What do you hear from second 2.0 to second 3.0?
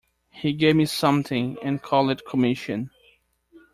it commission.